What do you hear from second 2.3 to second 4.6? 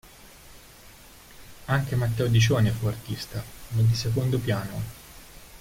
Cione fu artista, ma di secondo